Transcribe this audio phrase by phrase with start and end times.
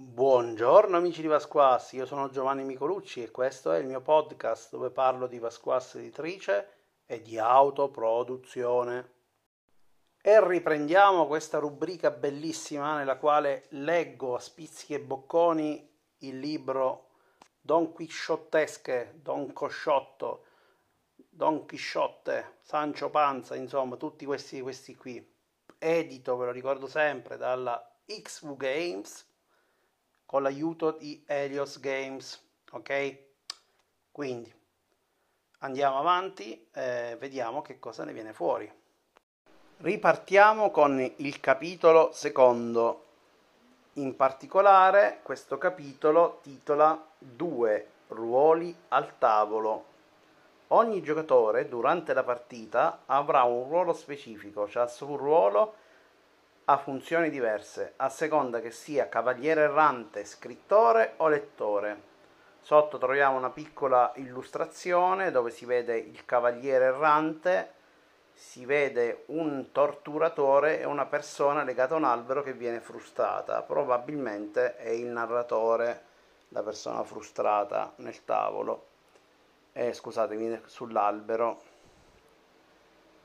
[0.00, 4.90] Buongiorno amici di Vasquassi, io sono Giovanni Micolucci e questo è il mio podcast dove
[4.90, 6.68] parlo di Vasquassi editrice
[7.04, 9.12] e di autoproduzione.
[10.22, 17.08] E riprendiamo questa rubrica bellissima nella quale leggo a spizzi e bocconi il libro
[17.60, 20.44] Don Quixottesche, Don Cosciotto,
[21.16, 25.34] Don Chisciotte, Sancio Panza, insomma tutti questi, questi qui.
[25.76, 29.27] Edito, ve lo ricordo sempre, dalla XV Games
[30.28, 32.38] con l'aiuto di Helios Games,
[32.72, 33.16] ok?
[34.12, 34.52] Quindi
[35.60, 38.70] andiamo avanti e vediamo che cosa ne viene fuori.
[39.78, 43.04] Ripartiamo con il capitolo secondo.
[43.94, 49.84] In particolare questo capitolo titola Due ruoli al tavolo.
[50.68, 55.74] Ogni giocatore durante la partita avrà un ruolo specifico, ciascun ruolo
[56.70, 62.02] ha funzioni diverse, a seconda che sia cavaliere errante, scrittore o lettore.
[62.60, 67.72] Sotto troviamo una piccola illustrazione dove si vede il cavaliere errante,
[68.34, 73.62] si vede un torturatore e una persona legata a un albero che viene frustata.
[73.62, 76.02] Probabilmente è il narratore,
[76.48, 78.86] la persona frustrata nel tavolo.
[79.72, 81.62] Eh, scusate, viene sull'albero.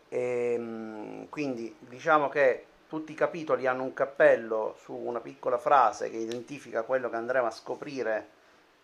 [0.07, 6.11] E, ehm, quindi diciamo che tutti i capitoli hanno un cappello su una piccola frase
[6.11, 8.27] che identifica quello che andremo a scoprire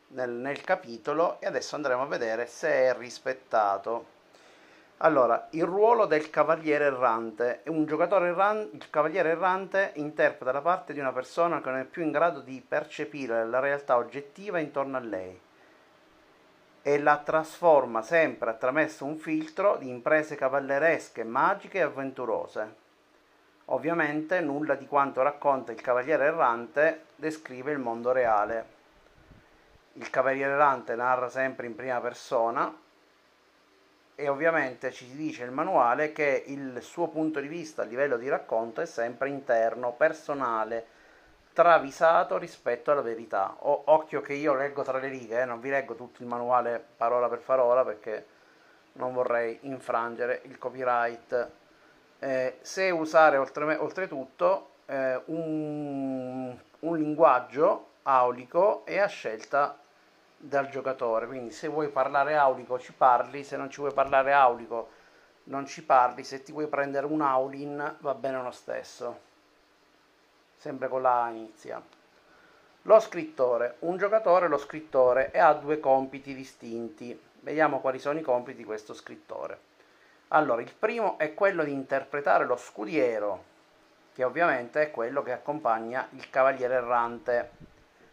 [0.08, 4.06] nel, nel capitolo e adesso andremo a vedere se è rispettato.
[4.98, 7.62] Allora, il ruolo del cavaliere errante.
[7.66, 11.86] Un giocatore errante, il cavaliere errante interpreta la parte di una persona che non è
[11.86, 15.40] più in grado di percepire la realtà oggettiva intorno a lei
[16.82, 22.88] e la trasforma sempre attraverso un filtro di imprese cavalleresche, magiche e avventurose.
[23.72, 28.78] Ovviamente nulla di quanto racconta il Cavaliere Errante descrive il mondo reale.
[29.94, 32.76] Il Cavaliere Errante narra sempre in prima persona
[34.16, 38.27] e ovviamente ci dice il manuale che il suo punto di vista a livello di
[38.27, 40.86] racconto è sempre interno, personale,
[41.54, 43.55] travisato rispetto alla verità.
[43.60, 46.83] O, occhio che io leggo tra le righe, eh, non vi leggo tutto il manuale
[46.98, 48.26] parola per parola perché
[48.94, 51.58] non vorrei infrangere il copyright
[52.20, 59.78] eh, se usare oltre, oltretutto eh, un, un linguaggio aulico è a scelta
[60.36, 61.28] dal giocatore.
[61.28, 63.44] Quindi se vuoi parlare aulico ci parli.
[63.44, 64.90] Se non ci vuoi parlare aulico
[65.46, 66.24] non ci parli.
[66.24, 69.28] Se ti vuoi prendere un aulin va bene lo stesso.
[70.58, 71.82] Sempre con la inizia.
[72.84, 73.76] Lo scrittore.
[73.80, 77.18] Un giocatore lo scrittore e ha due compiti distinti.
[77.42, 79.69] Vediamo quali sono i compiti di questo scrittore
[80.30, 83.44] allora, il primo è quello di interpretare lo scudiero,
[84.14, 87.52] che ovviamente è quello che accompagna il cavaliere errante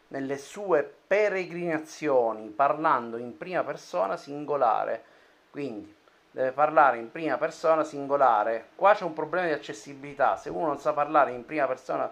[0.09, 5.03] nelle sue peregrinazioni, parlando in prima persona singolare.
[5.51, 5.95] Quindi
[6.31, 8.69] deve parlare in prima persona singolare.
[8.77, 10.37] Qua c'è un problema di accessibilità.
[10.37, 12.11] Se uno non sa parlare in prima persona,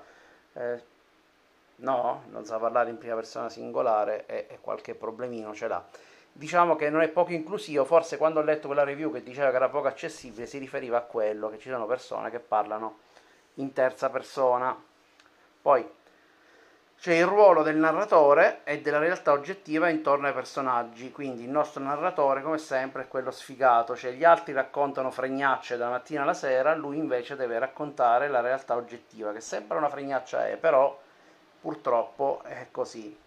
[0.52, 0.82] eh,
[1.76, 5.82] no, non sa parlare in prima persona singolare e, qualche problemino ce l'ha
[6.36, 9.56] diciamo che non è poco inclusivo, forse quando ho letto quella review che diceva che
[9.56, 12.98] era poco accessibile si riferiva a quello, che ci sono persone che parlano
[13.54, 14.76] in terza persona.
[15.62, 15.88] Poi
[16.98, 21.84] c'è il ruolo del narratore e della realtà oggettiva intorno ai personaggi, quindi il nostro
[21.84, 26.74] narratore come sempre è quello sfigato, cioè gli altri raccontano fregnacce da mattina alla sera,
[26.74, 31.00] lui invece deve raccontare la realtà oggettiva, che sempre una fregnaccia è, però
[31.60, 33.22] purtroppo è così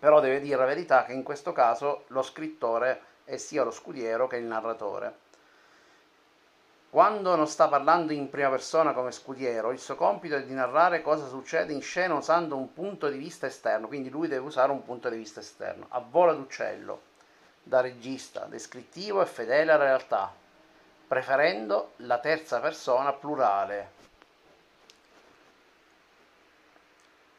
[0.00, 4.26] però deve dire la verità che in questo caso lo scrittore è sia lo scudiero
[4.26, 5.28] che il narratore.
[6.88, 11.02] Quando non sta parlando in prima persona come scudiero, il suo compito è di narrare
[11.02, 14.82] cosa succede in scena usando un punto di vista esterno, quindi lui deve usare un
[14.82, 17.02] punto di vista esterno, a vola d'uccello,
[17.62, 20.34] da regista, descrittivo e fedele alla realtà,
[21.06, 23.98] preferendo la terza persona plurale.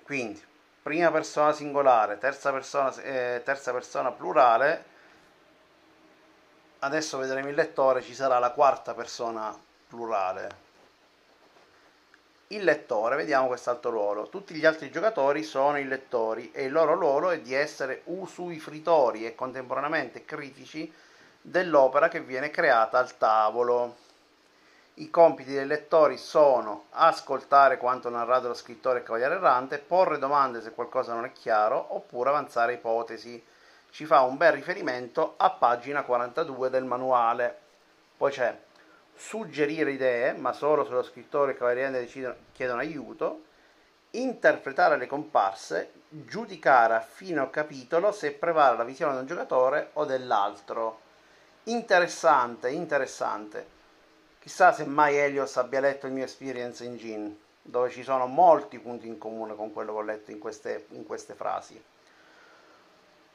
[0.04, 0.42] Quindi,
[0.81, 4.86] prima persona singolare, terza persona, eh, terza persona plurale,
[6.80, 9.56] adesso vedremo il lettore, ci sarà la quarta persona
[9.88, 10.69] plurale.
[12.48, 14.28] Il lettore, vediamo quest'altro ruolo.
[14.28, 19.25] Tutti gli altri giocatori sono i lettori e il loro ruolo è di essere usufritori
[19.25, 20.92] e contemporaneamente critici
[21.42, 24.10] dell'opera che viene creata al tavolo.
[24.96, 30.62] I compiti dei lettori sono ascoltare quanto narrato dallo scrittore e cavaliere errante, porre domande
[30.62, 33.42] se qualcosa non è chiaro, oppure avanzare ipotesi.
[33.90, 37.58] Ci fa un bel riferimento a pagina 42 del manuale.
[38.18, 38.58] Poi c'è
[39.16, 43.44] suggerire idee, ma solo se lo scrittore e cavaliere decidono, chiedono aiuto,
[44.12, 50.04] interpretare le comparse, giudicare a fine capitolo se prevale la visione di un giocatore o
[50.04, 51.00] dell'altro.
[51.64, 53.80] Interessante, interessante.
[54.42, 59.06] Chissà se mai Elios abbia letto il mio Experience Engine, dove ci sono molti punti
[59.06, 61.80] in comune con quello che ho letto in queste, in queste frasi.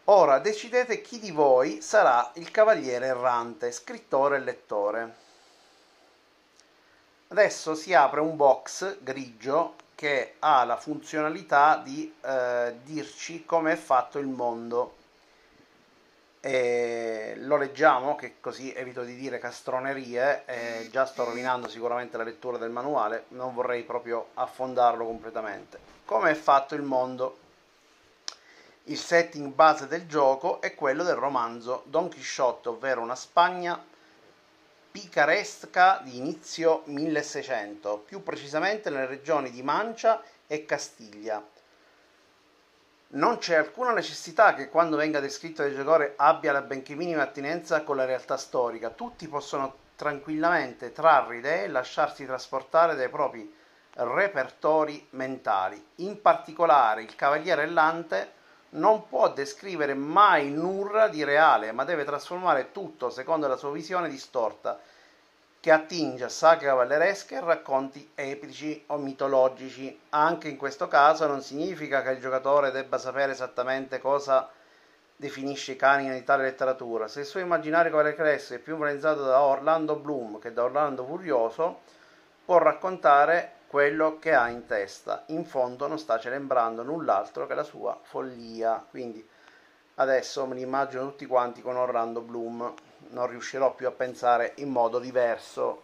[0.06, 5.14] Ora decidete chi di voi sarà il cavaliere errante, scrittore e lettore.
[7.29, 13.76] Adesso si apre un box grigio che ha la funzionalità di eh, dirci come è
[13.76, 14.94] fatto il mondo.
[16.46, 22.22] E lo leggiamo, che così evito di dire castronerie, e già sto rovinando sicuramente la
[22.22, 25.76] lettura del manuale, non vorrei proprio affondarlo completamente.
[26.04, 27.38] Come è fatto il mondo?
[28.84, 33.84] Il setting base del gioco è quello del romanzo Don Chisciotte, ovvero una Spagna
[34.93, 41.44] picaresca di inizio 1600, più precisamente nelle regioni di Mancia e Castiglia.
[43.16, 47.82] Non c'è alcuna necessità che quando venga descritto il giocatore abbia la benché minima attinenza
[47.82, 53.50] con la realtà storica, tutti possono tranquillamente trarre idee e lasciarsi trasportare dai propri
[53.94, 55.82] repertori mentali.
[55.96, 58.32] In particolare il Cavaliere Errante
[58.70, 64.10] non può descrivere mai nulla di reale, ma deve trasformare tutto secondo la sua visione
[64.10, 64.78] distorta,
[65.61, 69.99] che attinge a saghe cavalleresche e racconti epici o mitologici.
[70.11, 74.49] Anche in questo caso non significa che il giocatore debba sapere esattamente cosa
[75.17, 77.08] definisce i canoni di tale letteratura.
[77.08, 81.81] Se il suo immaginario cavalleresco è più influenzato da Orlando Bloom che da Orlando Furioso,
[82.44, 85.25] può raccontare quello che ha in testa.
[85.26, 88.85] In fondo non sta celebrando null'altro che la sua follia.
[88.88, 89.26] Quindi
[89.97, 92.73] adesso me li immagino tutti quanti con Orlando Bloom.
[93.10, 95.82] Non riuscirò più a pensare in modo diverso.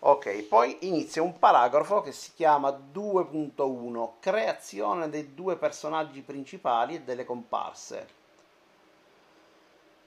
[0.00, 7.02] Ok, poi inizia un paragrafo che si chiama 2.1 Creazione dei due personaggi principali e
[7.02, 8.24] delle comparse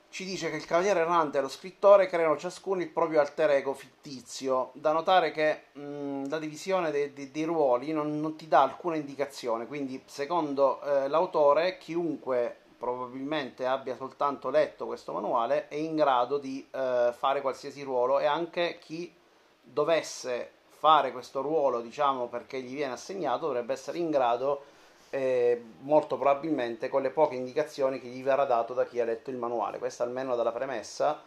[0.10, 3.74] ci dice che il Cavaliere Errante e lo scrittore creano ciascuno il proprio alter ego
[3.74, 4.72] fittizio.
[4.74, 8.96] Da notare che mh, la divisione dei, dei, dei ruoli non, non, ti dà alcuna
[8.96, 16.38] indicazione, quindi secondo eh, l'autore chiunque probabilmente abbia soltanto letto questo manuale è in grado
[16.38, 19.14] di eh, fare qualsiasi ruolo e anche chi
[19.62, 24.64] dovesse fare questo ruolo, diciamo perché gli viene assegnato, dovrebbe essere in grado
[25.10, 29.30] eh, molto probabilmente con le poche indicazioni che gli verrà dato da chi ha letto
[29.30, 29.78] il manuale.
[29.78, 31.22] Questa almeno dalla premessa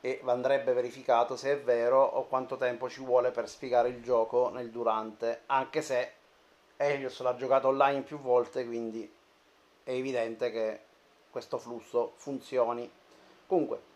[0.00, 4.50] e andrebbe verificato se è vero o quanto tempo ci vuole per spiegare il gioco
[4.50, 6.12] nel durante, anche se
[6.76, 9.10] Helios l'ha giocato online più volte, quindi
[9.82, 10.80] è evidente che
[11.30, 12.90] questo flusso funzioni.
[13.46, 13.88] Comunque,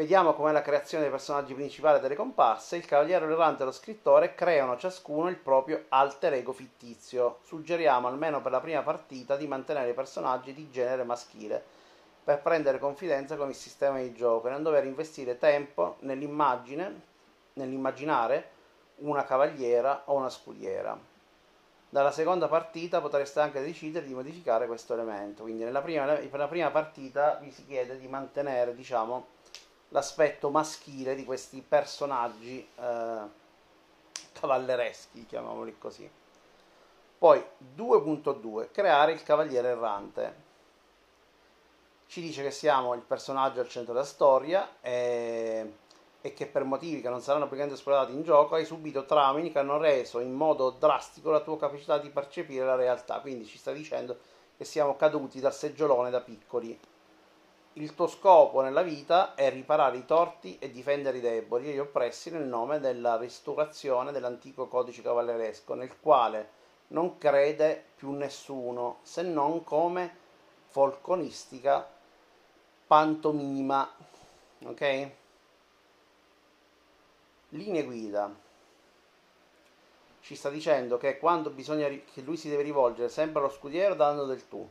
[0.00, 2.76] Vediamo com'è la creazione dei personaggi principali delle comparse.
[2.76, 7.40] Il cavaliere errante e lo scrittore creano ciascuno il proprio alter ego fittizio.
[7.42, 11.62] Suggeriamo, almeno per la prima partita, di mantenere i personaggi di genere maschile
[12.22, 17.00] per prendere confidenza con il sistema di gioco e non dover investire tempo nell'immagine,
[17.54, 18.50] nell'immaginare
[19.00, 21.09] una cavaliera o una scudiera.
[21.92, 25.42] Dalla seconda partita potreste anche decidere di modificare questo elemento.
[25.42, 29.26] Quindi nella prima, per la prima partita vi si chiede di mantenere, diciamo,
[29.88, 33.20] l'aspetto maschile di questi personaggi eh,
[34.32, 36.08] cavallereschi, chiamiamoli così.
[37.18, 37.44] Poi
[37.76, 40.48] 2.2 creare il cavaliere errante.
[42.06, 45.72] Ci dice che siamo il personaggio al centro della storia e,
[46.20, 49.58] e che per motivi che non saranno più esplorati in gioco hai subito traumi che
[49.58, 53.20] hanno reso in modo drastico la tua capacità di percepire la realtà.
[53.20, 54.18] Quindi ci sta dicendo
[54.56, 56.78] che siamo caduti dal seggiolone da piccoli
[57.74, 61.78] il tuo scopo nella vita è riparare i torti e difendere i deboli e gli
[61.78, 66.58] oppressi nel nome della ristorazione dell'antico codice cavalleresco, nel quale
[66.88, 70.16] non crede più nessuno, se non come
[70.66, 71.88] folconistica
[72.88, 73.88] pantomima.
[74.64, 75.10] Ok?
[77.50, 78.32] Linee guida.
[80.20, 84.24] Ci sta dicendo che quando bisogna che lui si deve rivolgere sempre allo scudiero dando
[84.26, 84.68] del tu.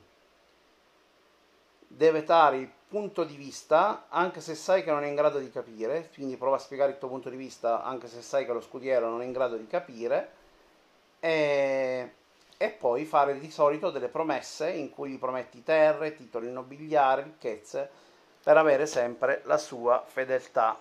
[1.88, 5.51] Deve dare il punto di vista, anche se sai che non è in grado di
[5.51, 8.62] capire, quindi prova a spiegare il tuo punto di vista, anche se sai che lo
[8.62, 10.31] scudiero non è in grado di capire,
[11.19, 12.13] e,
[12.55, 17.89] e poi fare di solito delle promesse in cui gli prometti terre, titoli nobiliari, ricchezze,
[18.41, 20.79] per avere sempre la sua fedeltà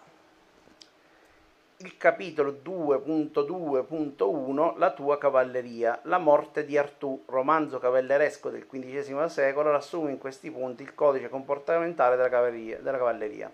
[1.81, 9.71] il capitolo 2.2.1 La tua cavalleria, la morte di Artù, romanzo cavalleresco del XV secolo,
[9.71, 12.79] rassume in questi punti il codice comportamentale della cavalleria.
[12.79, 13.53] Della cavalleria.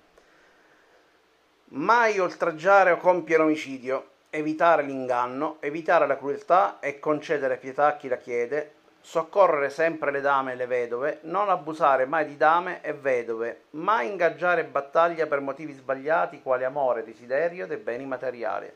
[1.67, 8.09] Mai oltraggiare o compiere omicidio, evitare l'inganno, evitare la crudeltà e concedere pietà a chi
[8.09, 8.73] la chiede,
[9.05, 14.09] soccorrere sempre le dame e le vedove, non abusare mai di dame e vedove, mai
[14.09, 18.73] ingaggiare battaglia per motivi sbagliati quali amore, desiderio dei beni materiali.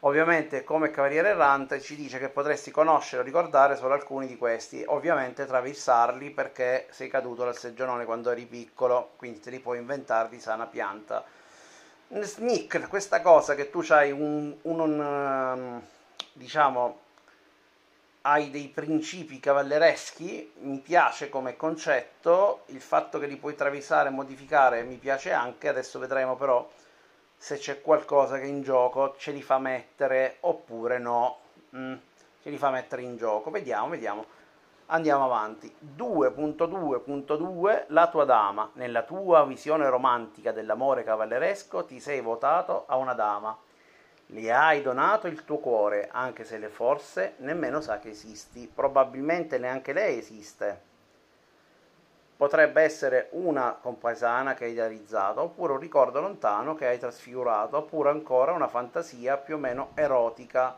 [0.00, 4.84] Ovviamente come Cavaliere Errante ci dice che potresti conoscere o ricordare solo alcuni di questi,
[4.86, 10.28] ovviamente traversarli perché sei caduto dal seggiolone quando eri piccolo, quindi te li puoi inventare
[10.28, 11.24] di sana pianta.
[12.08, 15.82] Nick, questa cosa che tu hai un, un, un ehm,
[16.34, 17.04] diciamo
[18.28, 24.12] hai dei principi cavallereschi, mi piace come concetto, il fatto che li puoi travisare e
[24.12, 26.68] modificare mi piace anche, adesso vedremo però
[27.36, 31.38] se c'è qualcosa che in gioco ce li fa mettere oppure no,
[31.76, 31.94] mm,
[32.42, 34.24] ce li fa mettere in gioco, vediamo, vediamo,
[34.86, 35.72] andiamo avanti.
[35.96, 43.14] 2.2.2 La tua dama, nella tua visione romantica dell'amore cavalleresco ti sei votato a una
[43.14, 43.56] dama
[44.30, 49.58] le hai donato il tuo cuore, anche se le forse nemmeno sa che esisti, probabilmente
[49.58, 50.94] neanche lei esiste.
[52.36, 58.10] Potrebbe essere una compaesana che hai idealizzato, oppure un ricordo lontano che hai trasfigurato, oppure
[58.10, 60.76] ancora una fantasia più o meno erotica,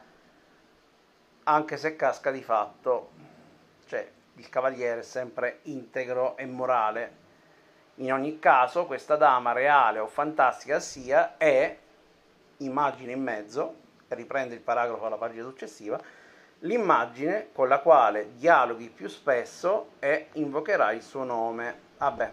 [1.45, 3.11] anche se casca di fatto.
[3.87, 7.27] Cioè, il cavaliere è sempre integro e morale.
[7.97, 11.77] In ogni caso, questa dama reale o fantastica sia è
[12.59, 13.75] immagine in mezzo,
[14.09, 16.01] riprende il paragrafo alla pagina successiva,
[16.61, 21.87] l'immagine con la quale dialoghi più spesso e invocherai il suo nome.
[21.99, 22.33] Vabbè.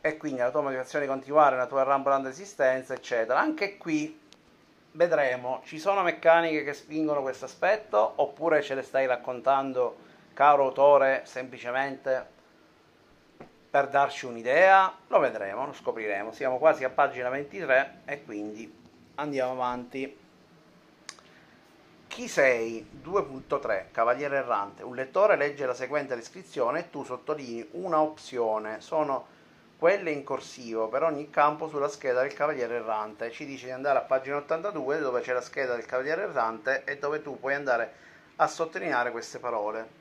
[0.00, 3.38] E quindi la tua motivazione di continuare, la tua rambolante esistenza, eccetera.
[3.38, 4.20] Anche qui
[4.92, 9.96] vedremo, ci sono meccaniche che spingono questo aspetto oppure ce le stai raccontando,
[10.34, 12.40] caro autore, semplicemente
[13.70, 14.92] per darci un'idea?
[15.06, 16.32] Lo vedremo, lo scopriremo.
[16.32, 18.81] Siamo quasi a pagina 23 e quindi
[19.16, 20.18] andiamo avanti.
[22.06, 22.86] Chi sei?
[23.02, 24.82] 2.3 Cavaliere errante.
[24.82, 28.80] Un lettore legge la seguente descrizione e tu sottolinei una opzione.
[28.80, 29.26] Sono
[29.78, 33.30] quelle in corsivo per ogni campo sulla scheda del Cavaliere errante.
[33.30, 36.98] Ci dice di andare a pagina 82 dove c'è la scheda del Cavaliere errante e
[36.98, 37.94] dove tu puoi andare
[38.36, 40.00] a sottolineare queste parole.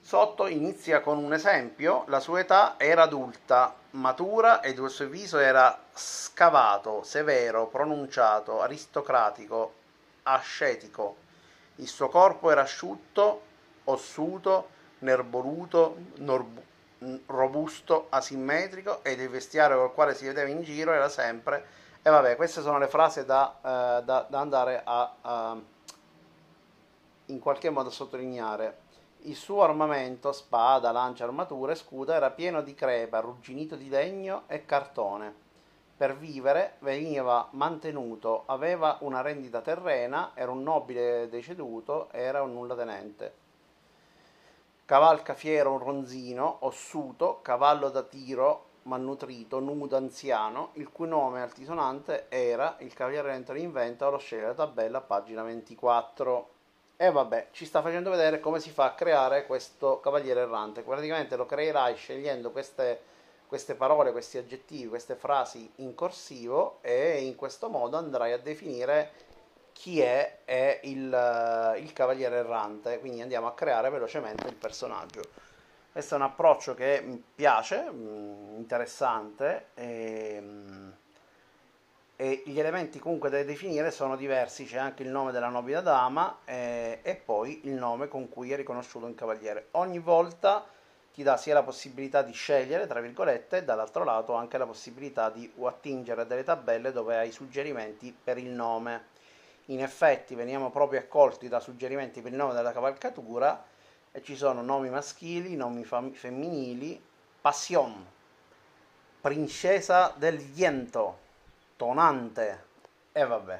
[0.00, 5.38] Sotto inizia con un esempio, la sua età era adulta, matura ed il suo viso
[5.38, 9.74] era scavato, severo, pronunciato, aristocratico,
[10.22, 11.16] ascetico.
[11.76, 13.42] Il suo corpo era asciutto,
[13.84, 14.68] ossuto,
[15.00, 16.62] nervoluto, norbu-
[17.26, 21.86] robusto, asimmetrico ed il vestiario col quale si vedeva in giro era sempre...
[22.00, 25.56] E vabbè, queste sono le frasi da, eh, da, da andare a, a
[27.26, 28.86] in qualche modo sottolineare.
[29.22, 34.44] Il suo armamento, spada, lancia, armatura e scudo, era pieno di crepa, arrugginito di legno
[34.46, 35.46] e cartone.
[35.98, 43.34] Per vivere veniva mantenuto, aveva una rendita terrena, era un nobile deceduto, era un nullatenente.
[44.84, 52.26] Cavalca fiero un ronzino, ossuto, cavallo da tiro, malnutrito, nudo, anziano, il cui nome altisonante
[52.28, 56.50] era il cavaliere Anthony Inventa, lo sceglie la tabella, pagina 24.
[56.96, 60.82] E vabbè, ci sta facendo vedere come si fa a creare questo cavaliere errante.
[60.82, 63.00] Praticamente lo creerai scegliendo queste,
[63.48, 69.10] queste parole, questi aggettivi, queste frasi in corsivo e in questo modo andrai a definire
[69.72, 72.98] chi è, è il, il, cavaliere errante.
[73.00, 75.22] Quindi andiamo a creare velocemente il personaggio.
[75.90, 79.68] Questo è un approccio che mi piace, mm, interessante.
[79.74, 80.88] E, mm,
[82.20, 86.38] e gli elementi comunque da definire sono diversi, c'è anche il nome della nobile dama
[86.44, 89.68] eh, e poi il nome con cui è riconosciuto un cavaliere.
[89.72, 90.66] Ogni volta
[91.18, 95.30] ti dà sia la possibilità di scegliere, tra virgolette, e dall'altro lato anche la possibilità
[95.30, 99.06] di attingere delle tabelle dove hai suggerimenti per il nome.
[99.64, 103.64] In effetti veniamo proprio accolti da suggerimenti per il nome della cavalcatura
[104.12, 107.02] e ci sono nomi maschili, nomi fam- femminili,
[107.40, 108.06] Passion,
[109.20, 111.18] Princesa del Viento,
[111.76, 112.66] tonante
[113.10, 113.58] e vabbè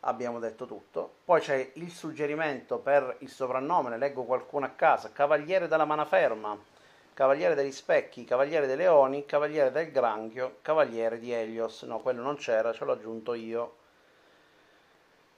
[0.00, 1.16] abbiamo detto tutto.
[1.24, 5.12] Poi c'è il suggerimento per il soprannome ne leggo qualcuno a casa.
[5.12, 6.76] Cavaliere della manaferma
[7.18, 12.36] cavaliere degli specchi cavaliere dei leoni cavaliere del granchio cavaliere di Helios no quello non
[12.36, 13.74] c'era ce l'ho aggiunto io.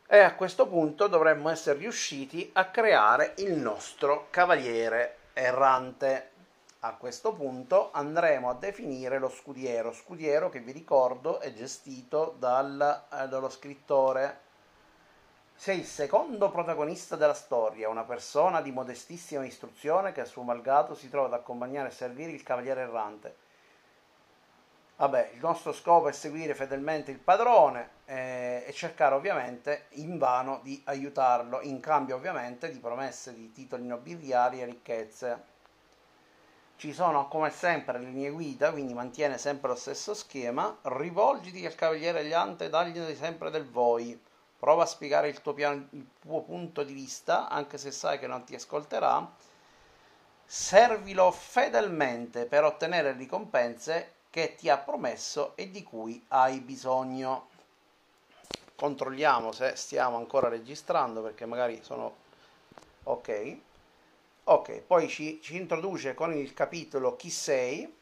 [0.06, 6.30] E a questo punto dovremmo essere riusciti a creare il nostro cavaliere errante.
[6.80, 13.04] A questo punto andremo a definire lo scudiero, scudiero che vi ricordo è gestito dal,
[13.12, 14.48] eh, dallo scrittore.
[15.60, 20.94] Sei il secondo protagonista della storia, una persona di modestissima istruzione che a suo malgrado
[20.94, 23.36] si trova ad accompagnare e servire il cavaliere errante.
[24.96, 30.80] Vabbè, il nostro scopo è seguire fedelmente il padrone eh, e cercare ovviamente invano di
[30.86, 35.44] aiutarlo, in cambio ovviamente di promesse di titoli nobiliari e ricchezze.
[36.76, 40.78] Ci sono come sempre linee guida, quindi mantiene sempre lo stesso schema.
[40.80, 44.28] Rivolgiti al cavaliere Eliante e dagli sempre del voi.
[44.60, 48.26] Prova a spiegare il tuo, piano, il tuo punto di vista, anche se sai che
[48.26, 49.26] non ti ascolterà.
[50.44, 57.48] Servilo fedelmente per ottenere ricompense che ti ha promesso e di cui hai bisogno.
[58.76, 62.16] Controlliamo se stiamo ancora registrando perché magari sono
[63.04, 63.56] ok.
[64.44, 67.96] Ok, poi ci, ci introduce con il capitolo Chi sei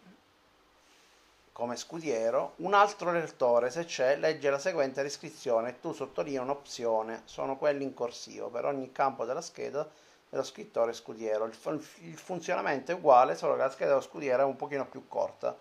[1.59, 7.23] come scudiero, un altro lettore, se c'è, legge la seguente descrizione e tu sottolinei un'opzione,
[7.25, 9.85] sono quelli in corsivo, per ogni campo della scheda
[10.29, 11.47] dello scrittore scudiero.
[11.47, 11.57] Il,
[12.03, 15.53] il, funzionamento è uguale, solo che la scheda dello scudiero è un pochino più corta.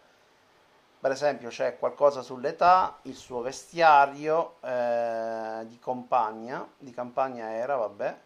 [1.00, 8.18] Per esempio c'è qualcosa sull'età, il suo vestiario eh, di compagna, di campagna era, vabbè,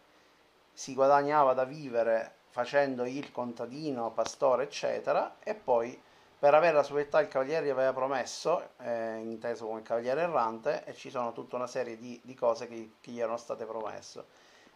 [0.74, 5.98] si guadagnava da vivere facendo il contadino, pastore, eccetera, e poi
[6.42, 10.92] per avere la età il cavaliere gli aveva promesso, eh, inteso come cavaliere errante, e
[10.92, 14.24] ci sono tutta una serie di, di cose che, che, gli erano state promesse.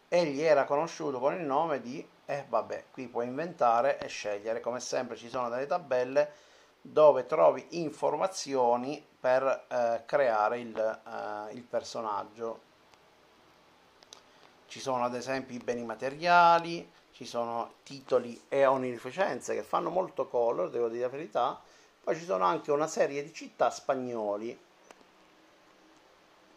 [0.07, 4.79] Egli era conosciuto con il nome di, eh vabbè, qui puoi inventare e scegliere, come
[4.79, 6.31] sempre ci sono delle tabelle
[6.79, 12.61] dove trovi informazioni per eh, creare il, eh, il personaggio.
[14.67, 20.27] Ci sono ad esempio i beni materiali, ci sono titoli e onorificenze che fanno molto
[20.27, 21.59] color, devo dire la verità,
[22.03, 24.57] poi ci sono anche una serie di città spagnoli.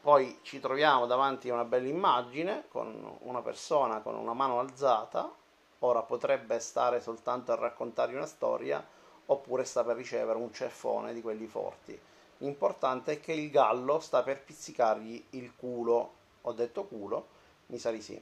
[0.03, 5.33] Poi ci troviamo davanti a una bella immagine con una persona con una mano alzata,
[5.81, 8.85] ora potrebbe stare soltanto a raccontare una storia,
[9.27, 11.99] oppure sta per ricevere un ceffone di quelli forti.
[12.39, 16.13] L'importante è che il gallo sta per pizzicargli il culo.
[16.43, 17.39] Ho detto culo?
[17.71, 18.21] Mi sa di sì.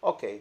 [0.00, 0.40] Ok,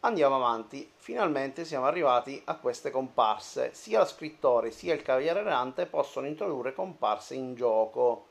[0.00, 0.90] andiamo avanti.
[0.96, 3.72] Finalmente siamo arrivati a queste comparse.
[3.72, 8.26] Sia lo scrittore sia il cavaliere errante possono introdurre comparse in gioco.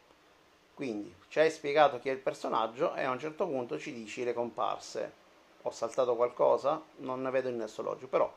[0.76, 4.24] Quindi ci hai spiegato chi è il personaggio e a un certo punto ci dici
[4.24, 5.14] le comparse.
[5.64, 6.82] Ho saltato qualcosa?
[6.98, 8.32] Non ne vedo il nesso logico, però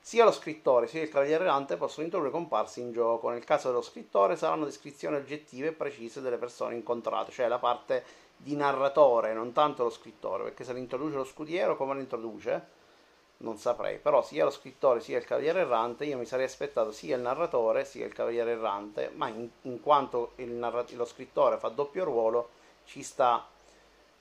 [0.00, 3.30] sia lo scrittore sia il cavaliere errante possono introdurre comparse in gioco.
[3.30, 8.04] Nel caso dello scrittore saranno descrizioni oggettive e precise delle persone incontrate, cioè la parte
[8.38, 12.76] di narratore, non tanto lo scrittore, perché se l'introduce lo scudiero, come lo introduce?
[13.38, 17.16] Non saprei, però sia lo scrittore sia il cavaliere errante, io mi sarei aspettato sia
[17.16, 22.04] il narratore sia il cavaliere errante, ma in, in quanto narrat- lo scrittore fa doppio
[22.04, 22.48] ruolo,
[22.84, 23.46] ci sta,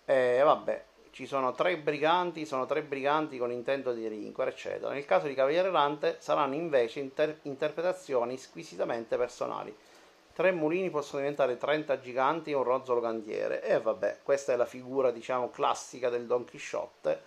[0.06, 4.92] eh, vabbè, ci sono tre briganti, sono tre briganti con intento di delinquere, eccetera.
[4.92, 9.76] Nel caso di Cavaliere Errante saranno invece inter- interpretazioni squisitamente personali.
[10.38, 13.64] Tre mulini possono diventare 30 giganti e un rozzolo cantiere.
[13.64, 17.22] E vabbè, questa è la figura, diciamo, classica del Don Chisciotte.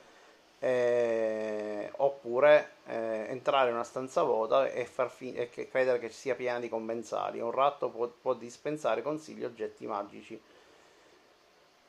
[0.61, 6.37] Eh, oppure eh, entrare in una stanza vuota e, far fi- e credere che sia
[6.37, 7.41] piena di commensali.
[7.41, 10.41] Un ratto può, può dispensare consigli oggetti magici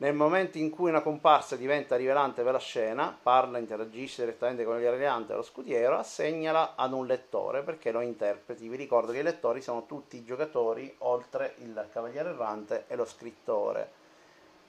[0.01, 4.79] nel momento in cui una comparsa diventa rivelante per la scena, parla, interagisce direttamente con
[4.79, 8.67] il rilevante o lo scudiero, assegnala ad un lettore perché lo interpreti.
[8.67, 13.05] Vi ricordo che i lettori sono tutti i giocatori, oltre il cavaliere errante e lo
[13.05, 13.91] scrittore.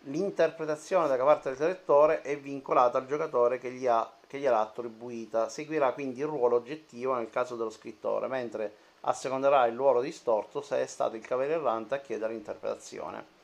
[0.01, 5.49] L'interpretazione da parte del lettore è vincolata al giocatore che, gli ha, che gliel'ha attribuita.
[5.49, 10.83] Seguirà quindi il ruolo oggettivo nel caso dello scrittore, mentre asseconderà il ruolo distorto se
[10.83, 13.41] è stato il cavaliere errante a chiedere l'interpretazione.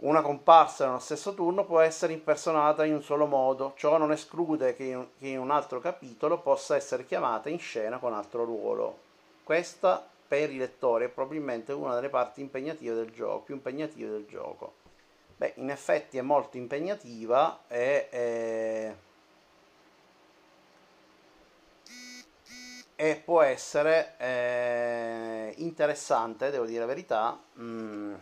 [0.00, 4.76] Una comparsa nello stesso turno può essere impersonata in un solo modo, ciò non esclude
[4.76, 4.84] che
[5.18, 8.96] in, un altro capitolo possa essere chiamata in scena con altro ruolo.
[9.42, 14.26] Questa per i lettori è probabilmente una delle parti impegnative del gioco, più impegnative del
[14.26, 14.74] gioco.
[15.36, 18.96] Beh, in effetti è molto impegnativa e, e,
[22.94, 27.40] e può essere eh, interessante, devo dire la verità.
[27.58, 28.14] Mm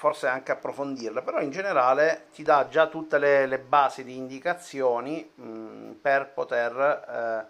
[0.00, 5.30] forse anche approfondirle, però in generale ti dà già tutte le, le basi di indicazioni
[5.34, 6.72] mh, per poter
[7.06, 7.44] eh,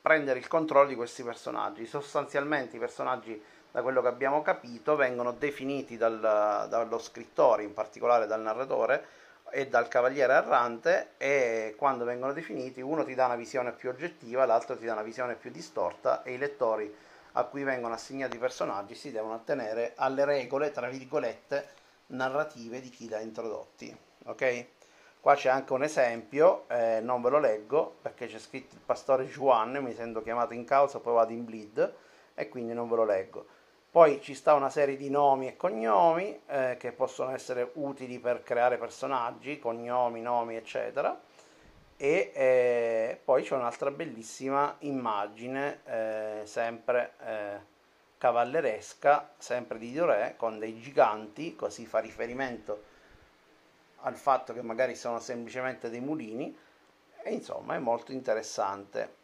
[0.00, 1.84] prendere il controllo di questi personaggi.
[1.84, 3.38] Sostanzialmente i personaggi,
[3.70, 9.04] da quello che abbiamo capito, vengono definiti dal, dallo scrittore, in particolare dal narratore,
[9.50, 14.46] e dal cavaliere errante e quando vengono definiti uno ti dà una visione più oggettiva,
[14.46, 18.40] l'altro ti dà una visione più distorta e i lettori a cui vengono assegnati i
[18.40, 21.68] personaggi si devono attenere alle regole, tra virgolette,
[22.08, 23.96] narrative di chi li ha introdotti.
[24.26, 24.66] Ok?
[25.20, 29.24] Qua c'è anche un esempio, eh, non ve lo leggo perché c'è scritto il pastore
[29.26, 31.94] Juan, mi sento chiamato in causa, poi vado in bleed.
[32.34, 33.46] e quindi non ve lo leggo.
[33.90, 38.42] Poi ci sta una serie di nomi e cognomi eh, che possono essere utili per
[38.42, 41.20] creare personaggi, cognomi, nomi, eccetera.
[42.02, 47.60] E eh, poi c'è un'altra bellissima immagine, eh, sempre eh,
[48.18, 52.82] cavalleresca, sempre di Doré, con dei giganti, così fa riferimento
[54.00, 56.52] al fatto che magari sono semplicemente dei mulini,
[57.22, 59.14] e insomma è molto interessante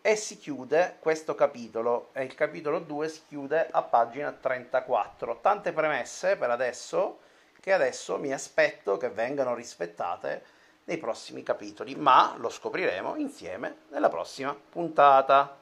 [0.00, 5.38] e si chiude questo capitolo e il capitolo 2 si chiude a pagina 34.
[5.40, 7.20] Tante premesse per adesso
[7.60, 10.54] che adesso mi aspetto che vengano rispettate
[10.86, 15.56] nei prossimi capitoli, ma lo scopriremo insieme nella prossima puntata.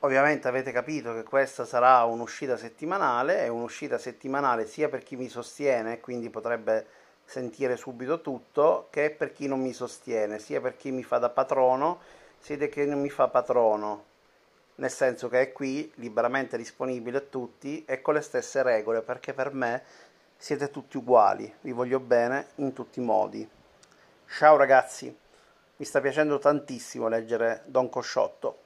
[0.00, 5.28] Ovviamente avete capito che questa sarà un'uscita settimanale, è un'uscita settimanale sia per chi mi
[5.28, 6.86] sostiene, quindi potrebbe
[7.24, 11.28] sentire subito tutto, che per chi non mi sostiene, sia per chi mi fa da
[11.28, 14.04] patrono siete che non mi fa patrono,
[14.76, 19.34] nel senso che è qui liberamente disponibile a tutti e con le stesse regole, perché
[19.34, 19.82] per me
[20.36, 23.48] siete tutti uguali, vi voglio bene in tutti i modi.
[24.32, 25.14] Ciao ragazzi,
[25.76, 28.58] mi sta piacendo tantissimo leggere Don Cosciotto.